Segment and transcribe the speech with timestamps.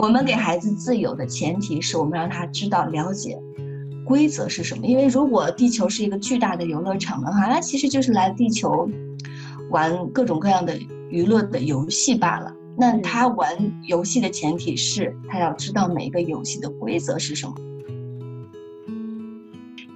[0.00, 3.38] 我们给孩子自由的前提是我们让他知道了解
[4.02, 4.86] 规则是什么。
[4.86, 8.88] 因为如果地球是一个巨大的游乐场的话，那其实就是来地球
[9.68, 10.74] 玩各种各样的
[11.10, 12.50] 娱乐的游戏罢了。
[12.78, 13.54] 那他玩
[13.86, 17.54] 游戏的前提是他要知道每一个游戏的规则是什么。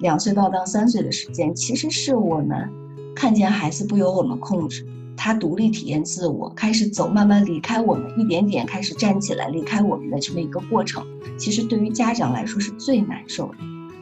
[0.00, 2.70] 两岁到到三岁的时间，其实是我们
[3.16, 4.86] 看见孩子不由我们控制。
[5.16, 11.04] 他独立体验自我，开始走，慢慢离开我们，一点点开始站起来，离开我们的这么一个过程，
[11.38, 13.54] 其实对于家长来说是最难受的。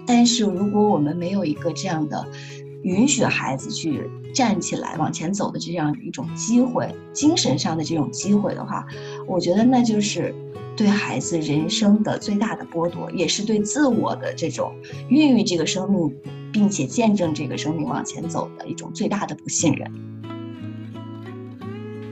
[0.07, 2.27] 但是如果我们没有一个这样的
[2.83, 8.85] 允许孩子去站起来往前走的这样一种机会，精神上的这种机会的话，
[9.27, 10.35] 我觉得那就是
[10.77, 14.75] 对孩子人生的最大的剥夺，也是对自我的这种
[15.09, 16.13] 孕育这个生命，
[16.53, 19.89] 并且见证这个生命往前走的一种最大的不信任。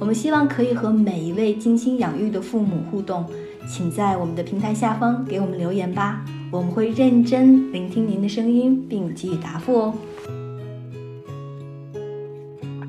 [0.00, 3.22] 我们希望可以和每一位精心养育的父母互动，
[3.68, 9.94] 请在我们的平台下方给我们留言吧，我们会认真聆听您的声音并给予答复哦。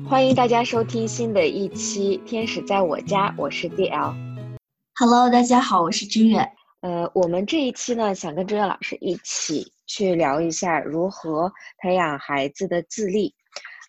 [0.08, 4.14] 欢迎大家收听新的一期《天使在我家》，我是 DL。
[4.94, 6.50] Hello，大家好，我是君远。
[6.80, 13.34] 呃，我们这一期呢，想跟知远老师一起去聊一下如何培养孩子的自立，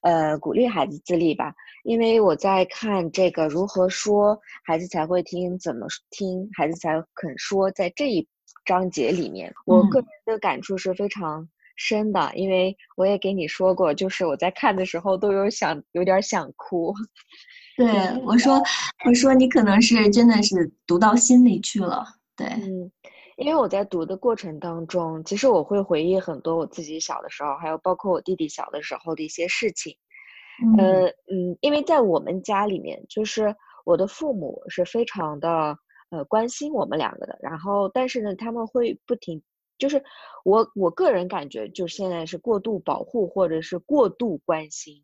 [0.02, 1.54] 呃，鼓励孩子自立吧。
[1.84, 8.28] 因为我在看这个如何说孩子才会听，怎么听孩子才肯说，在这一
[8.66, 12.32] 章节里面，我个人的感触是非常深的。
[12.36, 16.94] 因为我也给你说过，就是我在看的时候都有想有点想哭。
[17.76, 17.88] 对，
[18.24, 18.62] 我说
[19.06, 22.06] 我说你可能是真的是读到心里去了。
[22.36, 22.92] 对，嗯，
[23.38, 29.98] 因为我在读的过程当中，其实我会回忆很多我自己小的时候，还有包括我弟弟小的时候的一些事情。
[30.78, 33.56] 呃嗯，因为在我们家里面，就是
[33.86, 35.76] 我的父母是非常的
[36.12, 39.42] 呃关心我们两个的，然后但是呢，他们会不停，
[39.80, 40.04] 就是
[40.46, 45.04] 我我个人感觉，就现在是过度保护或者是过度关心，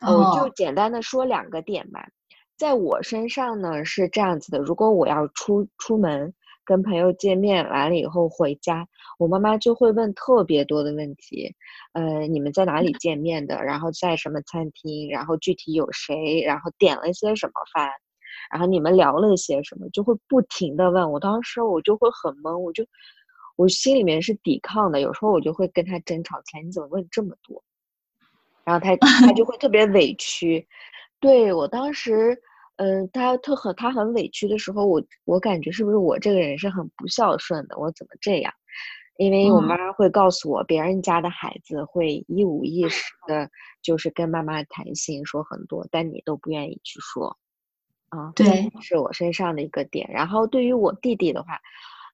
[0.00, 2.08] 我就简单的说两个点吧，
[2.56, 6.34] 在我身上呢是这样子的，如果我要出出门。
[6.66, 8.86] 跟朋友见面完了以后回家，
[9.18, 11.54] 我妈妈就会问特别多的问题，
[11.92, 13.62] 呃，你们在哪里见面的？
[13.62, 15.08] 然后在什么餐厅？
[15.08, 16.42] 然后具体有谁？
[16.44, 17.88] 然后点了些什么饭？
[18.50, 19.88] 然后你们聊了些什么？
[19.90, 21.12] 就会不停的问。
[21.12, 22.84] 我当时我就会很懵，我就
[23.54, 25.00] 我心里面是抵抗的。
[25.00, 27.62] 有时候我就会跟他争吵起来，你怎么问这么多？
[28.64, 30.66] 然后他他就会特别委屈。
[31.20, 32.36] 对我当时。
[32.76, 37.78] 嗯，他特很，他很委屈的时候，我我感觉是不是我这个人是很不孝顺的？
[37.78, 38.52] 我怎么这样？
[39.18, 43.48] 因为我妈妈会告诉我，别人家的孩子会一五一十的，
[43.80, 47.34] 就是跟妈妈谈心说很多，但你都不愿意去说，
[48.10, 50.06] 啊，对，是我身上的一个点。
[50.10, 51.58] 然后对于我弟弟的话，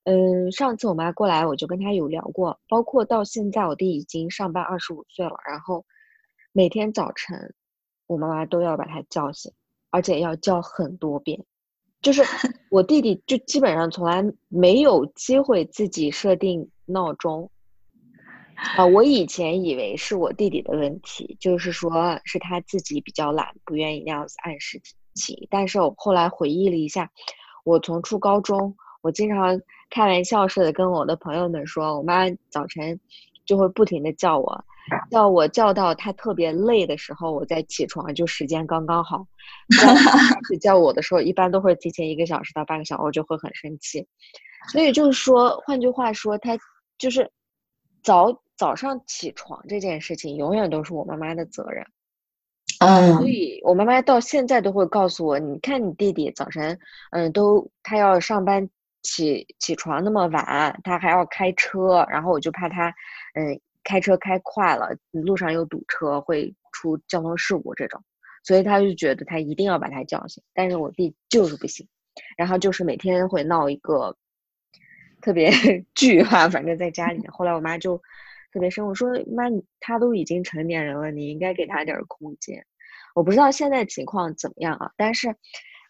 [0.04, 5.84] 嗯，上次我妈过来，我就跟他有聊过，包括到现在，我弟已经上班二十五岁了，然后
[6.52, 7.52] 每天早晨，
[8.06, 9.52] 我妈妈都要把他叫醒。
[9.92, 11.44] 而且要叫很多遍，
[12.00, 12.22] 就是
[12.70, 17.50] 我弟弟就基本上从来没有机会自己设定闹钟
[18.54, 18.86] 啊。
[18.86, 24.80] 我以前以为是我弟弟的问题，就是说是他自己比较懒，不愿意那样子按时
[25.14, 25.46] 起。
[25.50, 27.12] 但是我后来回忆了一下，
[27.64, 29.60] 我从初高中，我经常
[29.90, 32.98] 开玩笑似的跟我的朋友们说，我妈早晨
[33.44, 34.64] 就会不停的叫我。
[35.10, 39.24] 叫我叫到他特别累的时候，我再起床，就时间刚刚好。
[39.78, 39.94] 开
[40.48, 44.06] 始叫我的时候，一般都会提前一个小时到半个小时，我就会很生气。
[44.72, 46.58] 所以就是说，换句话说，他
[46.98, 47.30] 就是
[48.02, 51.86] 早早上起床这件事情，永远都是我妈妈的责任。
[52.80, 56.76] 嗯，所以我妈妈到现在都会告诉我，你看你弟弟早晨，
[57.12, 58.68] 嗯，都他要上班
[59.02, 62.92] 起起床那么晚，他还要开车，然后我就怕他，
[63.34, 63.60] 嗯。
[63.84, 68.00] 开车开快了，路上又堵车，会出交通事故这种，
[68.44, 70.40] 所以他就觉得他一定要把他叫醒。
[70.54, 71.88] 但是我弟就是不行，
[72.36, 74.16] 然后就是每天会闹一个
[75.20, 75.50] 特别
[75.96, 77.28] 剧哈，反正在家里面。
[77.32, 78.00] 后来我妈就
[78.52, 79.46] 特别生，我说妈，
[79.80, 82.64] 他都已经成年人了，你应该给他点空间。
[83.16, 85.34] 我不知道现在情况怎么样啊，但是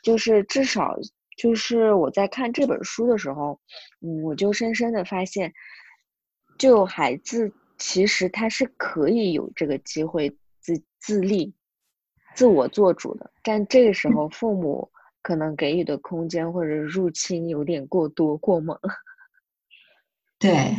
[0.02, 0.96] 就是至少
[1.36, 3.60] 就是我在看这本书的时候，
[4.00, 5.52] 嗯，我就深深的发现，
[6.58, 11.52] 就孩子其实他是可以有这个机会自自立、
[12.34, 14.90] 自我做主的，但这个时候父母
[15.22, 18.78] 可能给予的空间或者入侵有点过多过猛。
[20.38, 20.76] 对，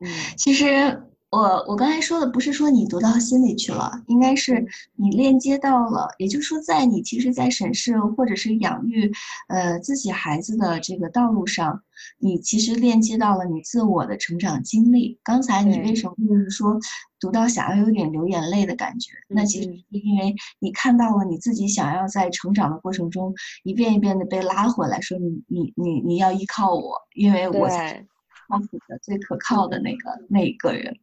[0.00, 1.02] 嗯，其实。
[1.28, 4.64] 我我刚才说的不是说你读到心里去了，应该是
[4.94, 9.12] 你链接到了，也就是说，在你其实，在审视或者是养育，
[9.48, 11.82] 呃，自己孩子的这个道路上，
[12.18, 15.18] 你其实链接到了你自我的成长经历。
[15.22, 16.78] 刚才你为什么就是说
[17.20, 19.12] 读到想要有点流眼泪的感觉？
[19.28, 28.06] 那其实是因为你看到了你自己想要在成长的过程中一遍一遍的被拉回来，说你你你你要依靠我，因为我才。
[28.48, 30.96] 靠谱的、最可靠的那个那一个人，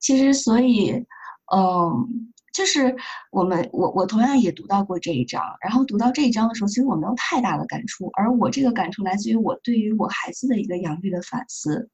[0.00, 0.92] 其实所以，
[1.54, 2.96] 嗯，就是
[3.30, 11.88] 我们我我同样也读到过这一章，然后读到这一章的时候，其实我没有太大的感触，而我这个感触来自于我对于我孩子的一个养育的反思，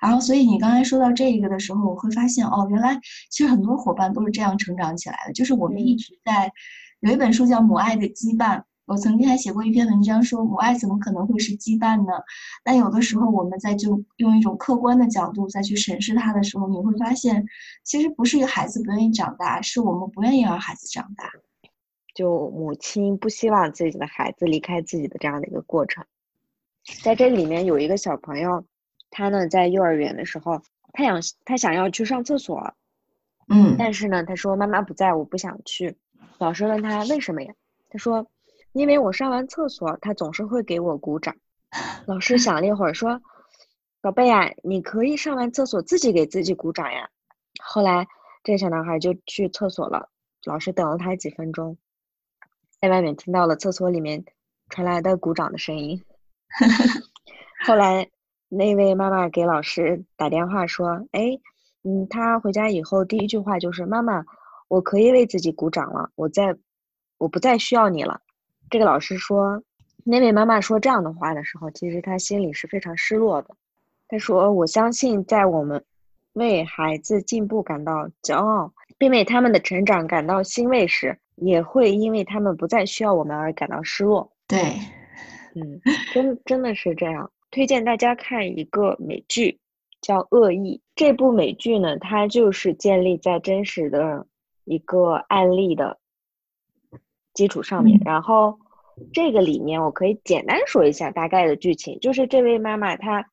[0.00, 2.98] 然后所以你刚才说到这一个的时候，我会发现哦，原来
[3.30, 6.52] 其实很多伙伴都是这样成长起来的，就是我们一直在
[7.00, 8.58] 有一本书叫《母爱的羁绊》。
[8.92, 12.12] 我曾经还写过一篇文章，说母爱怎么可能会是羁绊呢？
[12.62, 17.46] 但有的时候我们在就用一种客观的角度再去审视它的时候，你会发现，
[17.84, 21.24] 其实不是一个孩子不愿意长大，是我们不愿意让孩子长大。
[22.14, 26.04] 就母亲不希望自己的孩子离开自己的这样的一个过程。
[27.02, 28.62] 在这里面有一个小朋友，
[29.08, 30.60] 他呢在幼儿园的时候，
[30.92, 32.74] 他想他想要去上厕所，
[33.48, 35.96] 嗯，但是呢他说妈妈不在，我不想去。
[36.36, 37.54] 老师问他为什么呀？
[37.88, 38.26] 他说。
[38.72, 41.36] 因为我上完厕所，他总是会给我鼓掌。
[42.06, 43.20] 老师想了一会儿，说
[44.00, 47.10] ：“宝贝啊，你可以上完厕所自己给自己鼓掌呀。”
[47.62, 48.06] 后来，
[48.42, 50.08] 这个小男孩就去厕所了。
[50.44, 51.76] 老师等了他几分钟，
[52.80, 54.24] 在外面听到了厕所里面
[54.70, 56.02] 传来的鼓掌的声音。
[57.66, 58.10] 后来，
[58.48, 61.38] 那位妈妈给老师打电话说：“哎，
[61.84, 64.24] 嗯，他回家以后第一句话就是妈妈，
[64.68, 66.56] 我可以为自己鼓掌了，我在，
[67.18, 68.20] 我不再需要你了。”
[68.72, 69.62] 这个老师说，
[70.02, 73.54] 那位妈妈说这样的话的时候，其实她心里是非常失落的。
[74.08, 75.84] 她说：“我相信，在我们
[76.32, 84.58] 为孩子进步感到骄傲，并为他们的成长感到欣慰时，也会因为他们不再需要我们而感到失落。”对，
[85.54, 85.78] 嗯，
[86.14, 87.30] 真真的是这样。
[87.50, 89.60] 推荐大家看一个美剧，
[90.00, 90.78] 叫《恶意》。
[90.96, 94.26] 这部美剧呢，它就是建立在真实的
[94.64, 95.98] 一个案例的。
[97.34, 98.58] 基础上面，然后
[99.12, 103.26] 这个里面我可以简单说一下大概的剧情，就是这位妈妈她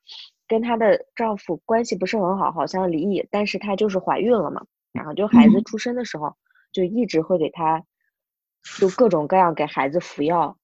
[0.47, 6.35] 跟她的丈夫关系不是很好，好像离异，但是她就是怀孕了嘛，然后就孩子出生的时候
[6.71, 7.83] 就一直会给她
[8.79, 10.57] 就各种各样给孩子服药，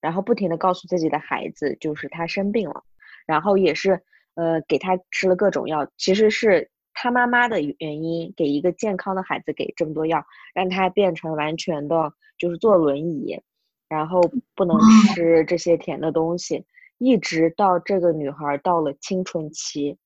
[0.00, 2.82] 然后不停的告诉自己的孩子就是她生病了，
[3.26, 4.02] 然后也是
[4.34, 6.70] 呃给她吃了各种药，其实是。
[6.94, 10.24] 他妈妈的原因给一个健康的孩子给这么多药，
[10.54, 13.42] 让他变成完全的就是坐轮椅，
[13.88, 14.22] 然后
[14.54, 14.78] 不能
[15.12, 16.64] 吃这些甜的东西，
[16.98, 19.98] 一直到这个女孩到了青春期，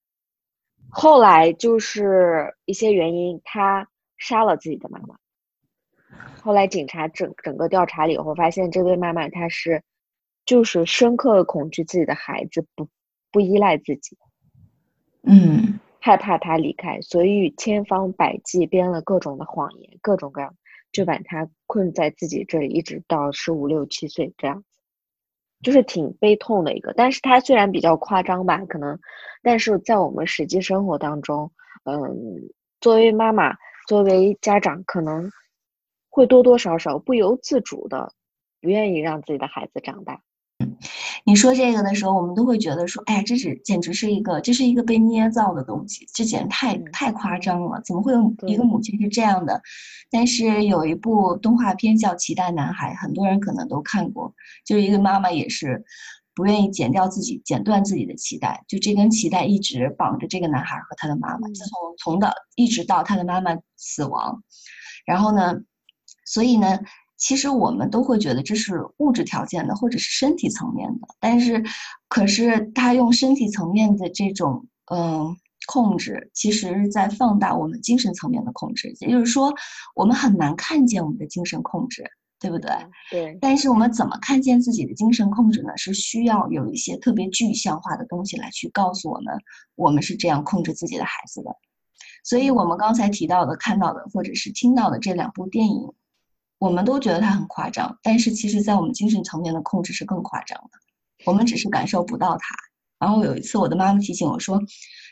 [0.89, 5.17] 后来就是一些原因，她杀了自己的妈妈。
[6.43, 9.83] 后来警察整整个调查了以后，发现这位妈妈她是
[10.47, 12.89] 就是深刻恐惧自己的孩子不
[13.31, 14.17] 不依赖自己，
[15.23, 15.79] 嗯。
[16.09, 20.55] 害怕他离开，所以千方百计编了各种的谎言，各种各样，
[20.91, 24.81] 就把他困在自己这里，一直到十五六七岁这样子，
[25.63, 26.95] 就是挺悲痛的一个。
[26.95, 28.99] 但是他虽然比较夸张吧，可能，
[29.43, 31.53] 但是在我们实际生活当中，
[31.85, 32.49] 嗯，
[32.81, 33.55] 作为妈妈，
[33.87, 35.31] 作为家长，可能
[36.09, 38.15] 会多多少少不由自主的，
[38.63, 40.23] 不愿意让自己的孩子长大。
[41.25, 49.61] 你说这个的时候，我们都会觉得说，哎，这是简直是一个，这是一个被捏造的东西，这简直太太夸张了，怎么会有一个母亲是这样的？
[50.11, 54.33] 但是有一部动画片叫《脐带男孩》，很多人可能都看过，
[54.65, 55.85] 就是一个妈妈也是
[56.35, 64.43] 不愿意剪掉自己、剪断自己的脐带，就这根脐带一直绑着这个男孩和他的妈妈，自从从到一直到他的妈妈死亡，
[65.05, 65.55] 然后呢，
[66.25, 66.79] 所以呢。
[67.19, 71.63] 其实我们都会觉得这是物质条件的，或者是身体层面的，但是，
[72.09, 78.95] 可是他用身体层面的这种嗯控制，其实在放大我们精神层面的控制。
[79.01, 79.53] 也就是说，
[79.97, 82.05] 我们很难看见我们的精神控制，
[82.39, 82.71] 对不对？
[83.11, 83.37] 对。
[83.41, 85.77] 但是我们怎么看见自己的精神控制呢？
[85.77, 89.37] 是需要有一些特别具象化的东西来去告诉我们，
[89.75, 91.51] 我们是这样控制自己的孩子的。
[92.23, 95.93] 所以我们刚才提到的、看到的，或者是听到的这两部电影。
[96.59, 100.71] 我们都觉得他很夸张，但是其实，在我们精神层面的控制是更夸张的。
[101.25, 102.55] 我们只是感受不到它。
[102.99, 104.61] 然后有一次，我的妈妈提醒我说：“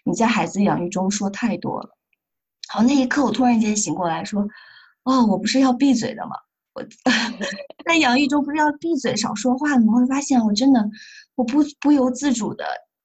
[0.04, 1.90] 你在孩子养育中说太多了。”
[2.68, 4.48] 好，那一刻我突然间醒过来，说
[5.04, 6.34] ：“哦，我不是要闭嘴的吗？
[6.74, 6.82] 我
[7.86, 10.90] 在养育中不是要闭嘴少说话吗？”我会发现，我真的
[11.36, 12.64] 我不不由自主的，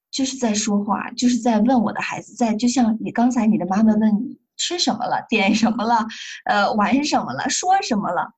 [0.09, 6.05] 就是在说话，就是在问我的孩子，在就像你刚才你的妈妈问你吃什么了，点什么了，
[6.45, 8.31] 呃，玩什么了，说什么了。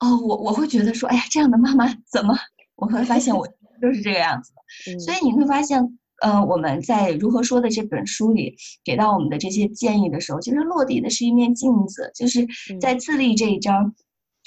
[0.00, 2.36] 哦，我我会觉得说，哎呀，这样的妈妈怎么？
[2.76, 3.46] 我会发现我
[3.80, 4.98] 就是这个样子的。
[4.98, 5.98] 所以你会发现。
[6.22, 12.46] 呃，我们在如何说的这本书里给到我们的这些建议的时候，其实落地的是一面镜子，就是
[12.78, 13.94] 在自立这一章。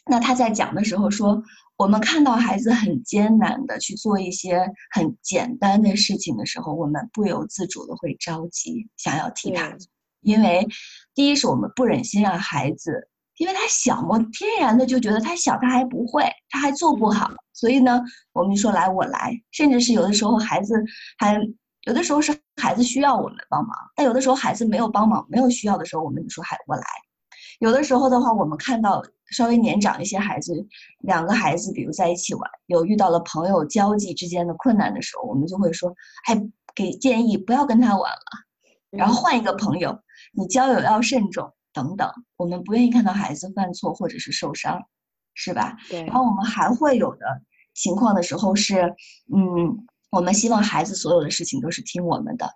[0.06, 1.42] 那他在讲的时候说，
[1.76, 9.76] 我们看到孩子很艰难的去做一些很简单的事情的时候，我们不由自主的会着急，想要替他，
[10.24, 10.68] 因为
[11.14, 18.02] 第一是我们不忍心让孩子，因为他小嘛，天然的就觉得他小，他还不会，他还做不好，所以呢，
[18.32, 20.74] 我们说来我来，甚至是有的时候孩子
[21.18, 21.40] 还。
[21.86, 26.84] 有的时候是孩子需要我们帮忙，但有的时候孩子没有帮忙、没有需要的时候，我们就说“还我来”。
[27.60, 30.54] 有的时候的话，我们看到稍微年长一些孩子，
[31.00, 35.94] 两个孩子比如在一起玩，有遇到了朋友交际之间的困难的时候，我们就会说
[36.32, 36.42] ：“哎，
[36.74, 38.18] 给建议不要跟他玩了，
[38.90, 40.00] 然后换一个朋友，
[40.34, 44.82] 你交友要慎重等等。”我们不愿意看到孩子犯错或者是受伤，
[45.34, 45.78] 是吧？
[45.90, 46.04] 对。
[46.04, 47.26] 然后我们还会有的
[47.74, 48.82] 情况的时候是，
[49.36, 49.88] 嗯。
[50.12, 52.48] 我们希望孩子所有的事情都是听我们的，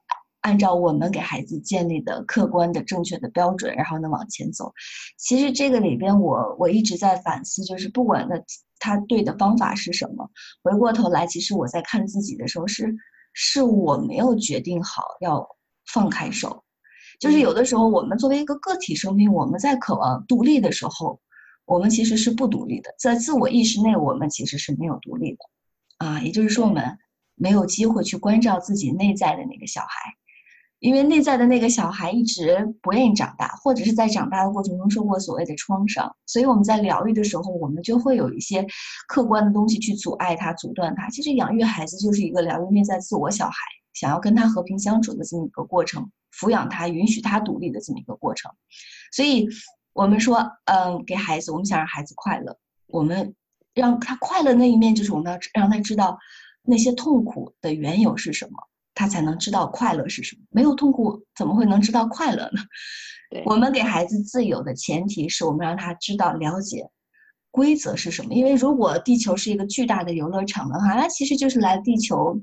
[0.42, 4.72] 按照我们给孩子建立的客观的正确的标准，然后呢往前走。
[5.18, 8.40] 其实这个里边，我我一直在反思，就是不管那
[8.78, 10.30] 他对的方法是什么，
[10.62, 12.96] 回过头来，其实我在看自己的时候是
[13.34, 15.44] 是我没有决定好要
[15.92, 16.64] 放开手。
[17.20, 21.20] 就是有的时候，我们作为一个个体生命，我们在渴望独立的时候，
[21.66, 26.22] 我们其实是不独立的，在自我意识内，我们其实是没有独立的啊。
[26.22, 26.98] 也就是说，我们。
[27.40, 30.12] 没有机会去关照自己内在的那个小孩，
[30.80, 38.66] 因为内在的那个小孩一直不愿意长大，或者是在长大的过程中受过所谓的创伤，所以我们在疗愈的时候，我们就会有一些
[39.08, 41.08] 客观的东西去阻碍他、阻断他。
[41.10, 43.54] 其实养育孩子就是一个疗愈内在自我小孩，
[43.94, 46.10] 想要跟他和平相处的这么一个过程，
[46.40, 48.52] 抚养他、允许他独立的这么一个过程。
[49.12, 49.48] 所以，
[49.94, 53.34] 我们说，嗯，给孩子，我们想让孩子快乐，我们
[53.74, 56.18] 让他快乐那一面，就是我们要让他知道。
[56.70, 58.58] 那些痛苦的缘由是什么？
[58.94, 60.42] 他才能知道快乐是什么。
[60.50, 62.60] 没有痛苦，怎么会能知道快乐呢？
[63.46, 66.86] 我们给孩子自由的前提是我们让他知道了解
[67.52, 68.34] 规则是什么。
[68.34, 72.38] 因为如果地球是一个巨大的游乐场的话，那其实就是来地球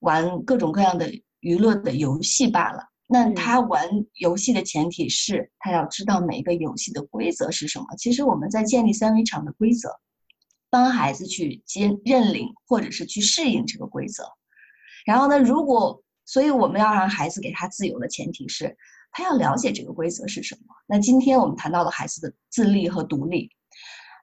[0.00, 2.82] 玩各种各样的娱乐的游戏罢了。
[3.12, 7.86] 那他玩游戏的前提是他要知道每一个游戏的规则是什么。
[7.98, 9.90] 其实我们在建立三维场的规则。
[10.74, 14.24] 帮孩子去接认领，或者是去适应这个规则。
[15.04, 18.74] 然后呢，如果所以我们要让孩子给他自由的前提是，
[19.10, 20.74] 他要了解这个规则是什么。
[20.86, 23.50] 那今天我们谈到了孩子的自立和独立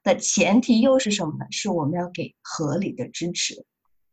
[0.02, 1.46] 的前提又是什么呢？
[1.52, 3.64] 是我们要给合理的支持。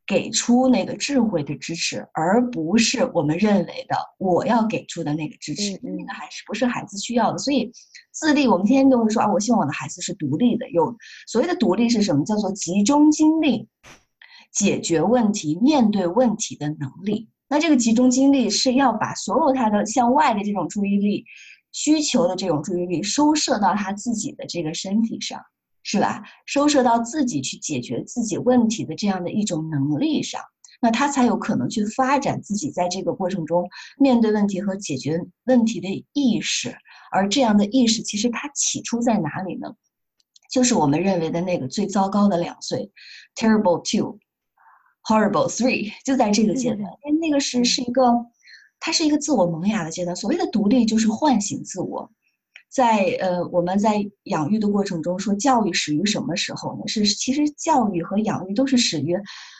[0.08, 7.38] 给出那个智慧的支持，而不是我们认为的我要给出的那个支持，那个还是不是孩子需要的。
[7.38, 7.72] 所以，
[8.12, 10.70] 自立，我们天天都会说啊，我希望我的孩子是独立的。
[10.72, 10.96] 有
[11.28, 12.24] 所谓的独立是什么？
[12.24, 13.68] 叫做集中精力
[14.54, 17.30] 解决问题、面对问题的能力。
[17.50, 21.26] 那这个集中精力是要把所有他的向外的这种注意力、
[21.74, 25.42] 需求的这种注意力收摄到他自己的这个身体上。
[25.90, 26.22] 是吧？
[26.46, 30.42] 收摄到自己去解决自己问题的这样的一种能力上，
[30.82, 33.66] 那他才有可能去发展自己在这个过程中
[33.98, 36.76] 面对问题和解决问题的意识。
[37.10, 39.74] 而这样的意识，其实它起初在哪里呢？
[40.52, 42.92] 就是我们认为的那个最糟糕的两岁
[43.34, 46.82] ，terrible two，horrible three，就在这个阶段。
[47.06, 48.12] 因为那个是是一个，
[48.78, 50.14] 它是一个自我萌芽的阶段。
[50.14, 52.12] 所谓的独立，就是唤醒自我。
[52.70, 56.88] 在呃，我们在养育的过程中，说教育始于什么时候呢？
[56.88, 59.18] 是其实教育和养育都是始于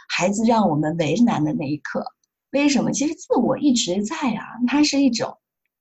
[0.10, 2.06] 孩子让我们为难的那一刻。
[2.52, 2.92] 为什么？
[2.92, 5.38] 其实自我一直在啊，它是一种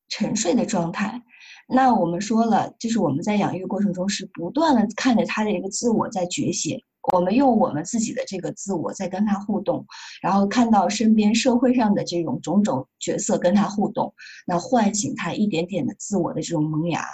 [0.08, 1.22] 沉睡的状态。
[1.68, 6.80] 那我们说了，就是我们在养育过程中是不断的看着他的一个自我在觉醒。
[7.12, 9.86] 我们用我们自己的这个自我在跟他互动，
[10.20, 14.12] 然后看到身边社会上的这种种种角色跟他互动，
[14.46, 17.06] 那唤醒他一点点的自我的这种萌芽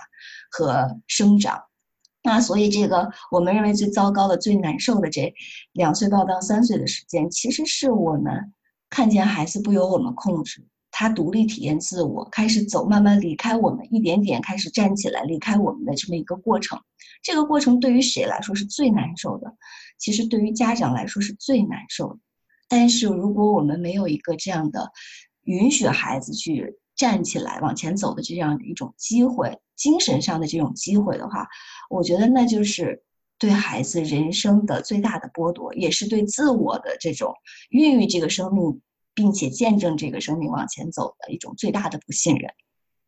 [0.51, 1.63] 和生长。
[2.23, 5.35] 那所以这个我们认为最糟糕的、最难受的这
[5.73, 8.55] 两岁到到三岁的时间，其实是我们
[8.89, 10.65] 看见孩子不由我们控制。
[11.02, 16.78] 他独立体验自我，开始走，慢慢离开我们，一点点开始站起来，离开我们的这么一个过程。
[17.25, 19.52] 这个过程对于谁来说是最难受的？
[19.99, 22.21] 其实对于家长来说是最难受的，
[22.68, 24.92] 但是如果我们没有一个这样的
[25.42, 31.49] 允许孩子去站起来往前走的这样的一种机会，精神上的这种机会的话，
[31.90, 33.02] 我觉得那就是
[33.40, 37.35] 对孩子人生的最大的剥夺，也是对自我的这种
[37.71, 38.80] 孕育这个生命，
[39.14, 42.50] 并且见证这个生命往前走的一种最大的不信任。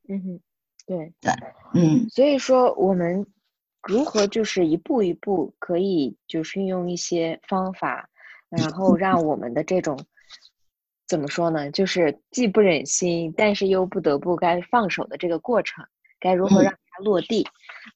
[0.09, 0.41] 嗯哼，
[0.87, 1.33] 对对，
[1.75, 3.27] 嗯，所以说我们
[3.83, 8.09] 如何就是一步一步可以就是运用一些方法，
[8.51, 9.99] 然后让我们的这种
[11.09, 15.87] 怎么说呢，就是既不忍心，但是又不得不该放手的这个过程，
[16.21, 17.47] 该如何让它落地？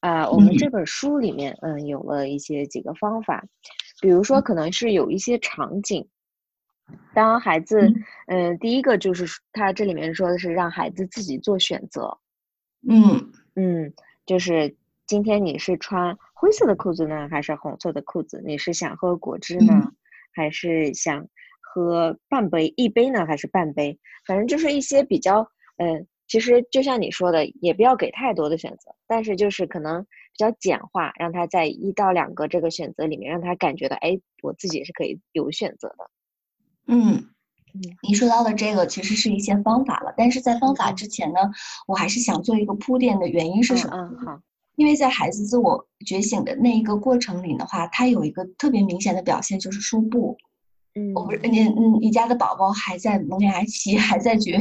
[0.01, 3.45] 啊，我们这本书里面嗯有了一些几个方法，
[4.01, 6.09] 比如说可能是有一些场景。
[7.15, 7.93] 当孩子，
[8.27, 12.19] 嗯，第一个就是他这里面说的是让孩子自己做选择，
[12.89, 13.93] 嗯嗯，
[14.25, 14.77] 就是
[15.07, 18.41] 今天你是穿灰色的裤子呢，还是红色的裤子？
[18.45, 19.93] 你是想喝果汁呢，
[20.33, 21.27] 还是想
[21.61, 23.99] 喝半杯一杯呢，还是半杯？
[24.25, 36.09] 反正就是一些比较，嗯，其实就像你说的，也不要给太多的选择，但是就是可能比较简化，让他在一到两个这个选择里面，让他感觉到，哎，我自己是可以有选择的。
[36.89, 37.29] 嗯，
[38.03, 41.39] 你说到的这个其实是一些方法了，但是在方法之前呢，
[41.87, 43.97] 我还是想做一个铺垫的原因是什么？
[43.97, 44.41] 嗯，好，
[44.77, 50.37] 因为在孩子自我觉醒的那一个过程里的话，他有一个特别明显的表现就是说不。
[50.95, 54.59] 嗯，我不是你，嗯，你家的宝宝还在萌芽期，还在觉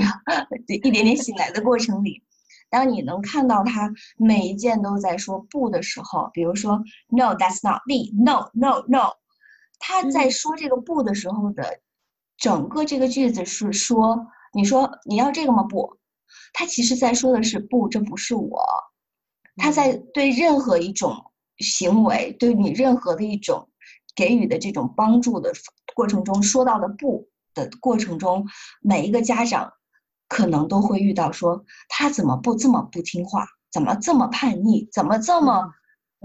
[0.68, 2.22] 一点点醒来的过程里，
[2.70, 8.12] 当你能看到他每一件都在说不的时候，比如说 No, that's not me.
[8.22, 9.14] No, no, no，
[9.80, 11.80] 他在说这个不的时候的。
[12.38, 15.64] 整个这个句子是说，你说你要这个吗？
[15.64, 15.98] 不，
[16.54, 18.64] 他其实在说的是不，这不是我。
[19.56, 23.70] 他在对任何一种行为，对你任何的一种
[24.16, 25.52] 给予的这种帮助的
[25.96, 28.46] 过程中，说到的不的过程中，
[28.82, 29.74] 每一个家长
[30.28, 33.48] 可能都会遇到说，他怎么不这么不听话？
[33.72, 34.88] 怎么这么叛逆？
[34.92, 35.74] 怎么这么？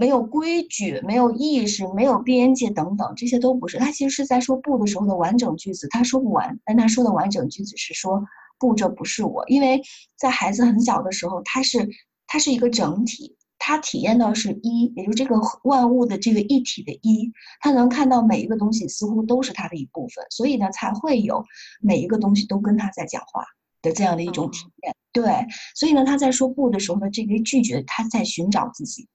[0.03, 3.77] 没有规矩，没有意识，没有边界等等，这些都不是。
[3.77, 8.21] 他其实是在说不的时候的完整句子，他说不完，但他说的完整句子是说
[8.59, 9.45] 不，这不是我。
[9.47, 9.81] 因为
[10.17, 11.87] 在孩子很小的时候，他是
[12.27, 21.45] 他是一个整体，他体验到是一，也就这个万物的这个一体的一，他能看到每一个东西似乎都是他的一部分，所以呢，才会有
[21.79, 23.45] 每一个东西都跟他在讲话
[23.81, 24.93] 的这样的一种体验。
[25.13, 29.07] 对，所以呢，他在说不的时候呢这个拒绝，他在寻找自己。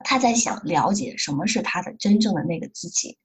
[0.00, 3.16] 他在想了解什么是他的真正的那个自己，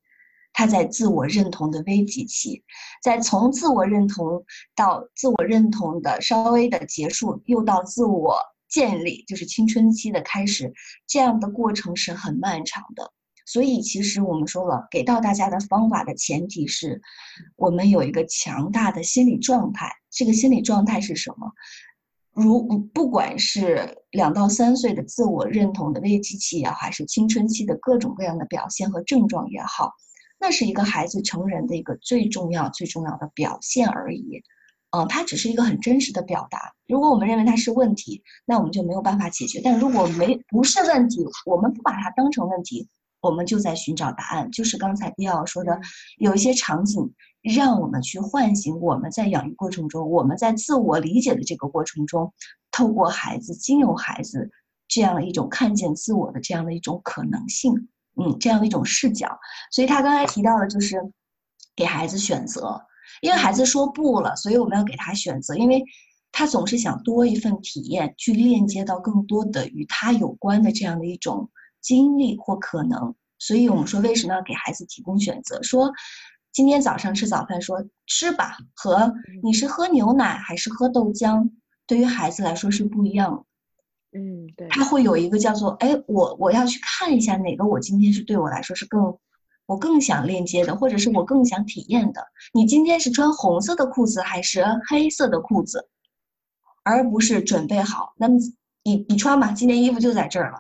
[0.54, 2.64] 他在自我认同的危机期，
[3.02, 4.44] 在从自我认同
[4.76, 10.74] 到自我认同的稍微的结束，又到自我建立，就是青春期的开始，
[11.08, 13.12] 这样的过程是很漫长的。
[13.46, 17.02] 所以，其实我们说了，给到大家的方法的前提是，
[17.56, 19.92] 我们有一个强大的心理状态。
[20.12, 21.52] 这个心理状态是什么？
[22.40, 29.92] 如不管是两到三岁的自我认同的危机期也好，还是青春期的各种各样的表现和症状也好，
[30.40, 34.42] 那是一个孩子成人的一个最重要、最重要的表现而已。
[34.92, 36.74] 嗯，它只是一个很真实的表达。
[36.88, 39.62] 如果我们认为它是问题，那我们就没有办法解决。
[39.64, 42.88] 但如果没不是问题，我们不把它当成问题，
[43.22, 44.50] 我们就在寻找答案。
[44.50, 45.80] 就是刚才迪奥说的，
[46.18, 47.14] 有一些场景。
[47.42, 52.34] 让我们去唤醒我们在养育过程中，我们在自我理解的这个过程中，
[52.70, 54.52] 透过孩子，经由孩子
[54.90, 57.74] 这样的一种看见自我的这样的一种可能性，
[58.16, 59.40] 嗯，这样的一种视角。
[59.72, 60.98] 所以他刚才提到的就是
[61.78, 62.82] 给孩子选择，
[63.22, 65.82] 因为孩子说不了，所以我们要给他选择，因为
[66.34, 71.50] 他总是想多一份体验，去链接到更多的与他有关的这样的一种
[71.80, 73.16] 经历或可能。
[73.38, 75.64] 所以我们说，为什么要给孩子提供选择？
[75.64, 75.90] 说。
[76.52, 81.50] 今天早上吃早饭，说吃吧，和你是喝牛奶还是喝豆浆，
[81.86, 83.46] 对于孩子来说是不一样。
[84.12, 89.18] 嗯，对，他会有一个叫做，哎，我我要去看一下哪个我今天是对我来说是更，
[89.68, 92.26] 我更想链接的，或者是我更想体验的。
[92.52, 95.88] 你今天是穿红色的裤子还是黑色的裤子，
[96.84, 98.40] 而不是准备好，那么
[98.84, 100.58] 你你穿吧，今天衣服就在这儿了。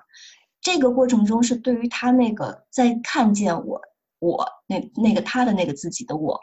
[0.62, 3.82] 这个过程中是对于他那个在看见我。
[4.20, 6.40] 我那那个他的那个自己的我，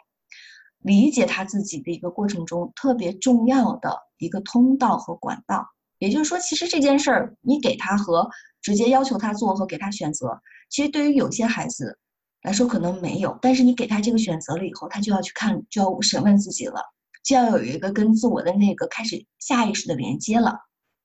[0.79, 5.65] 理解他自己的一个过程中特别重要的一个通道和管道。
[5.99, 8.29] 也就是说，其实这件事儿你给他和
[8.61, 11.97] 直接要求他做和给他选择，其实对于有些孩子
[12.43, 13.37] 来说可能没有。
[13.41, 16.81] 但是你给他这个选择了以后，他就要去看，就要审问自己了，
[17.23, 20.55] 就要有一个跟自我的那个开始下意识的连接了。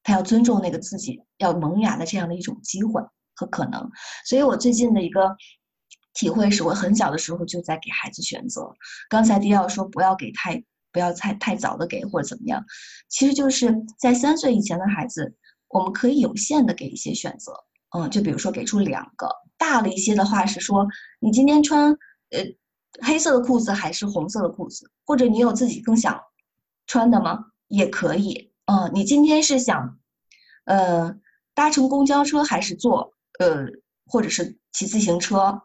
[0.02, 3.02] 他要尊重那个自己要萌芽的这样的一种机会
[3.34, 3.90] 和可能。
[4.26, 5.36] 所以我最近的一个。
[6.14, 8.70] 体会是我很小的时候就在给孩子选择。
[9.08, 12.64] 刚才迪奥说不要给太不要太太早的给或者怎么样，
[13.08, 15.34] 其实就是在三岁以前的孩子，
[15.68, 17.52] 我们可以有限的给一些选择。
[17.96, 20.86] 嗯，就比如说给出两个大了一些的话是说，
[21.20, 21.90] 你今天穿
[22.30, 22.40] 呃
[23.00, 26.20] 黑色的裤子还是红色的裤子，或者你有自己更想
[26.86, 27.46] 穿的吗？
[27.68, 28.52] 也可以。
[28.66, 29.98] 嗯，你今天是想
[30.64, 31.14] 呃
[31.54, 33.66] 搭乘公交车还是坐呃
[34.06, 35.62] 或者是骑自行车？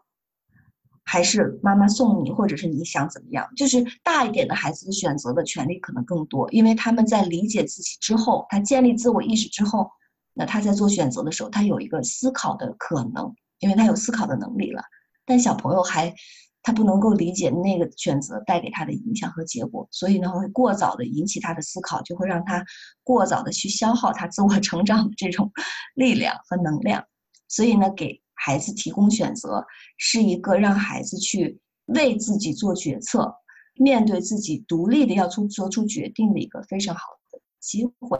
[1.10, 3.48] 还是妈妈送你，或者是你想怎么样？
[3.56, 9.90] 就是大一点的孩子选择的权利可能更多，因为他们在理解自己之后，他建立自我意识之后，
[10.34, 14.82] 那他在做选择的时候，他有一个思考的可能，因为他有思考的能力了。
[15.24, 16.14] 但小朋友还
[16.62, 22.62] 他不能够理解那个选择带给他的影响和结果，所以呢会过早的引起他的思考，就会让他
[23.02, 25.50] 过早的去消耗他自我成长的这种
[25.96, 27.02] 力量和能量。
[27.48, 28.20] 所以呢给。
[28.38, 33.34] 孩子提供选择是一个让孩子去为自己做决策、
[33.74, 38.18] 面对自己独立的要出做出决定的一个非常好的机会。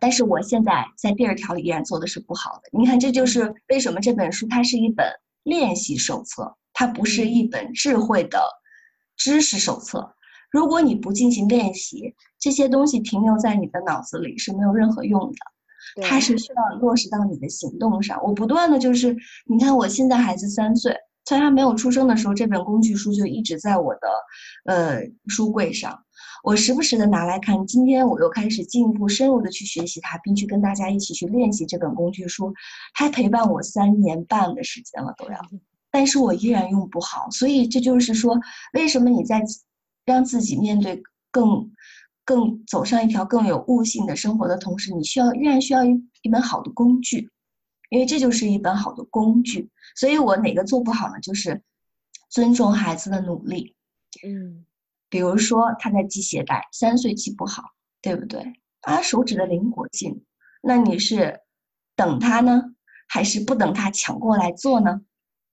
[0.00, 2.62] 但是我现在在第二条里依然做的是不好的。
[2.72, 5.06] 你看，这就是为什么这本书它是一本
[5.42, 8.40] 练习手册，它不是一本智慧的
[9.16, 10.14] 知识手册。
[10.50, 15.36] 如果你不进行练习，这些东西停留在你的脑子里是没有任何用的。
[16.02, 18.22] 它是需要落实到你的行动上。
[18.22, 19.16] 我不断的就是，
[19.46, 24.00] 你看我现在孩子三岁，在他没有出生的时候，这本工具书就一直在我的
[24.64, 25.98] 呃书柜上，
[26.42, 27.66] 我时不时的拿来看。
[27.66, 32.52] 今天我又开始进一步深入的去学习它，并去跟大家一起去练习这本工具书，
[32.94, 35.38] 它陪伴我三年半的时间了都要，
[35.90, 37.28] 但是我依然用不好。
[37.30, 38.38] 所以这就是说，
[38.74, 39.42] 为什么你在
[40.04, 41.70] 让自己面对更。
[42.24, 45.90] 更走上一条更有悟性的生活的同时，你需要依然需要一
[46.22, 47.30] 一本好的工具，
[47.90, 49.70] 因为这就是一本好的工具。
[49.96, 51.20] 所以我哪个做不好呢？
[51.20, 51.62] 就是
[52.30, 53.74] 尊重孩子的努力。
[54.26, 54.64] 嗯，
[55.08, 57.62] 比如说他在系鞋带，三岁系不好，
[58.00, 58.52] 对不对？
[58.80, 60.24] 他，手指的灵活性，
[60.62, 61.40] 那你是
[61.96, 62.62] 等他呢，
[63.08, 65.00] 还是不等他抢过来做呢？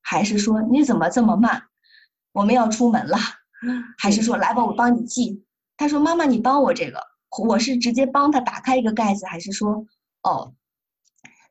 [0.01, 1.63] 还是说你怎么这么慢？
[2.31, 3.17] 我们要出门了，
[3.97, 5.43] 还是说来吧，我帮你系？
[5.79, 6.99] 他说：“妈妈，你帮我这个，
[7.41, 9.85] 我是直接帮他打开一个盖子，还是说，
[10.23, 10.53] 哦，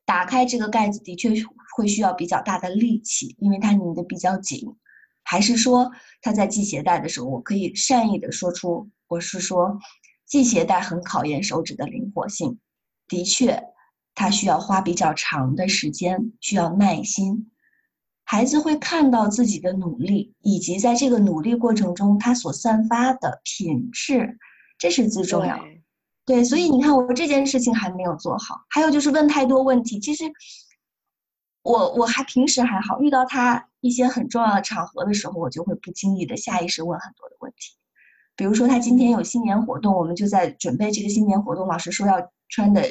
[0.05, 1.31] 打开这个盖子的确
[1.75, 4.75] 会需要比较大的力气，因为它拧的比较紧，
[5.23, 9.79] 还是说他在系鞋带的时候，我可以善意的说出，我是说，
[10.27, 12.59] 系鞋带很考验手指的灵活性，
[13.07, 13.63] 的确，
[14.13, 17.49] 他需要花比较长的时间，需要耐心。”
[18.31, 24.37] 孩子会看到自己的努力，以及在这个努力过程中他所散发的品质，
[24.77, 25.63] 这是最重要的。
[26.27, 28.61] 对，所以你看，我这件事情还没有做好。
[28.69, 29.99] 还有就是问太多问题。
[29.99, 30.25] 其实，
[31.63, 37.73] 我我还平时还好，遇到他一些很重要的场合的时候，我就会不经意的下意识问很多的问题。
[38.35, 41.67] 比如说，他今天有新年活动，我们就在准备这个新年活动。
[41.67, 42.83] 老师说要穿的，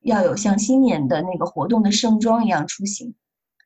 [0.00, 3.14] 要有像新年的那个活动的盛装一样出行。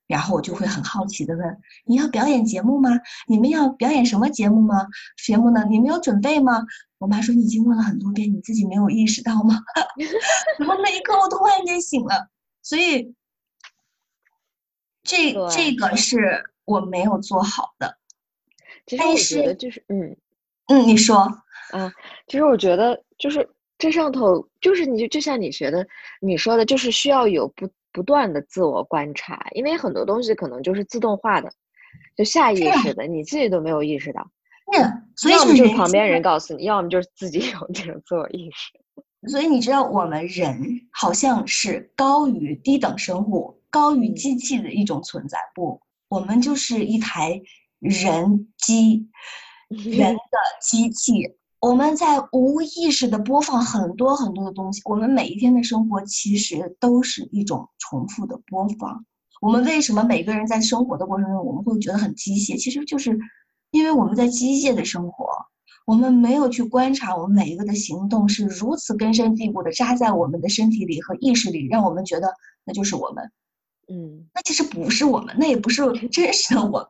[0.09, 2.91] 然后我就会很好奇的问：“你要表演节目吗？
[3.29, 4.87] 你们要表演什么节目吗？
[5.25, 5.65] 节目呢？
[5.71, 6.65] 你们有准备吗？”
[6.97, 9.63] 我妈说：“你已经问了很多遍，你自己没有意识到吗？”
[10.59, 12.31] 然后那一刻我突然间醒了，
[12.63, 13.15] 所以
[15.03, 17.99] 这这个是我没有做好的。
[18.87, 20.17] 其实我觉得就是，嗯
[20.69, 21.19] 嗯，你说，
[21.71, 21.93] 啊，
[22.27, 25.87] 其实我觉得就是这上头就是你就就像你学的，
[26.23, 27.69] 你说的就是需要有不。
[27.93, 31.51] 不断的自我观察，因为很多东西可能就是自动化的，
[32.17, 34.31] 就下意识的，你自己都没有意识到。
[34.71, 38.73] 那所以要么就是旁边人告诉你，要么就是自己 有这种自我意识。
[39.29, 40.61] 所以你知道，我们人
[40.93, 45.39] 好像是高于低等生物、高于机器的一种存在。
[45.55, 47.41] 不，我们就是一台
[47.81, 49.09] 人机，
[49.69, 51.38] 人的机器。
[51.61, 54.81] 我们在无意识的播放很多很多的东西。
[54.85, 59.05] 我们每一天的生活其实都是一种重复的播放。
[59.41, 62.57] 我们为什么每个人在生活的过程中，我们会觉得很机械？
[62.57, 63.19] 其实就是
[63.73, 65.27] 因为我们在机械的生活，
[65.85, 72.33] 我们没有去观察我们每一个的行动是如此根深蒂固的扎在我们的身体里和意识里，让我们觉得
[72.65, 73.33] 那就是我们。
[73.89, 76.87] 嗯，那其实不是我们，那也不是真实的我们，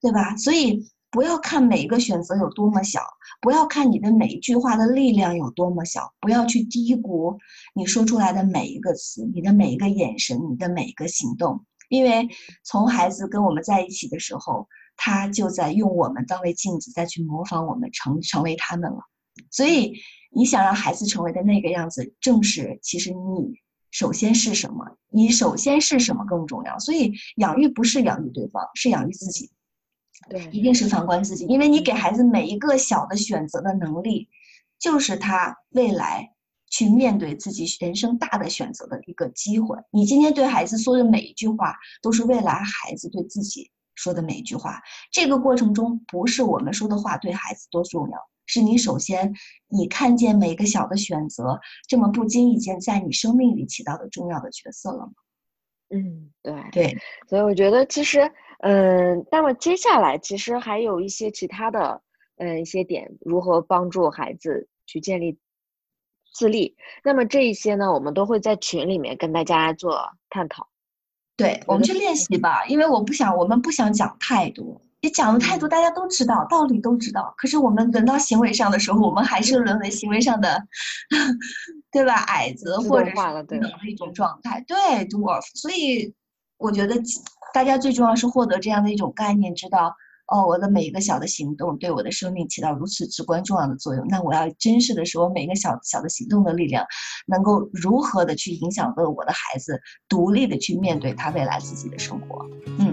[0.00, 0.36] 对吧？
[0.36, 0.90] 所以。
[1.10, 3.00] 不要看每一个选择有多么小，
[3.40, 7.38] 不要看你的每一句话的力量有多么小，不要去低估
[7.74, 12.28] 你说出来的每一个词、你的每一个眼神、你的每一个行动，因为
[12.62, 18.98] 从孩子跟我们在一起的时候，他就在用我们当为镜子，再去模仿我们成成为他们了。
[19.50, 19.94] 所以，
[20.30, 23.58] 你想让孩子成为的那个样子，正是其实你
[23.90, 24.84] 首先是什么？
[25.08, 26.78] 你首先是什么更重要？
[26.78, 29.50] 所以养育不是养育对方，是养育自己。
[30.28, 34.28] 对，一定是反观自己，因为你给孩子每一个小的选择的能力，
[34.78, 36.32] 就是他未来
[36.68, 39.76] 去面对自己人生大的选择的一个机会。
[39.90, 44.80] 你今天对孩子说的每一句话，都是未来孩子对自己说的每一句话。
[45.10, 49.34] 这个过程中，不是我们说的话对孩子多重要，是你首先
[49.68, 55.12] 你看见每个小的选择，这么不经意间在你生命里起到的重要的角色了吗？
[55.90, 56.98] 嗯，对对，
[57.28, 58.30] 所以我觉得其实。
[58.62, 62.02] 嗯，那么接下来其实还有一些其他的，
[62.36, 65.38] 嗯，一些点如何帮助孩子去建立
[66.34, 66.76] 自立。
[67.02, 69.98] 那么这一些呢，我们都会在群里面跟大家做
[70.28, 70.68] 探讨。
[71.38, 74.78] 对，我们去练习吧，因为我不想，我们不想讲太多。
[75.02, 77.34] 你讲的太多，大家都知道，道理都知道。
[77.36, 80.62] 可是我们轮到行为上的时候，我们还是沦为行为上的，
[81.90, 82.14] 对吧？
[82.24, 83.58] 矮子或者是的
[83.88, 84.64] 一种状态。
[84.66, 84.76] 对
[85.08, 85.42] ，dwarf。
[85.54, 86.14] 所以
[86.58, 87.00] 我觉得。
[87.52, 89.92] 大家最重要是获得这样的一种概念，知道
[90.28, 94.06] 哦，我的每一个小的行动对我的生命起到如此至关重要的作用。
[94.06, 96.86] 那我要珍视的是我每一个小小的行动的力量，
[97.26, 102.46] 能够如何的去影响到我的孩子独立的去面对他未来自己的生活。
[102.78, 102.89] 嗯，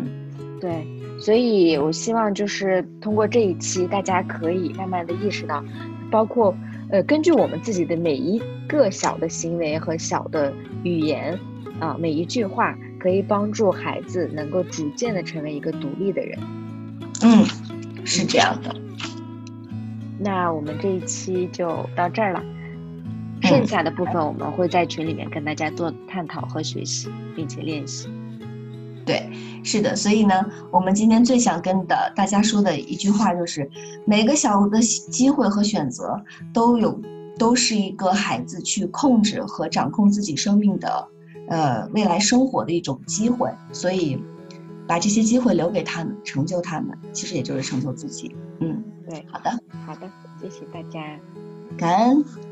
[0.59, 0.85] 对。
[1.19, 5.63] 所以我希望就是通过这一期，大家可以慢慢的意识到，
[6.11, 6.55] 包括
[6.89, 11.37] 呃，根据我们自己的每一个小的行为和小的语言
[11.79, 12.77] 啊，每一句话。
[12.99, 16.37] 可以帮助孩子能够逐渐的成为一个独立的人。
[17.21, 17.45] 嗯，
[18.03, 18.75] 是这样的。
[20.19, 22.43] 那我们这一期就到这儿了，
[23.43, 28.09] 剩下的部分我们会在群里面跟大家做探讨和学习，并且练习。
[29.07, 29.27] 对，
[29.63, 29.95] 是的。
[29.95, 33.67] 所以呢，我们今天最想跟的大家说的一句话就是：
[34.05, 36.21] 每个小的机会和选择
[36.53, 37.01] 都有，
[37.39, 41.07] 都是一个孩子去控制和掌控自己生命的。
[41.49, 44.21] 呃，未来生活的一种机会，所以
[44.85, 48.35] 把这些机会留给他们，成就他们，其实也就是成就自己。
[48.59, 49.49] 嗯，对，好的，
[49.85, 50.99] 好的，谢谢大家，
[51.77, 52.46] 感恩。